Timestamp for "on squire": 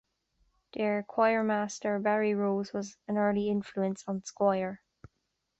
4.07-4.81